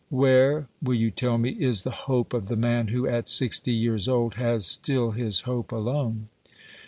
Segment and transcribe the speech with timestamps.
[0.09, 4.07] Where, will you tell me, is the hope of the man who at sixty years
[4.07, 6.27] old has still his hope alone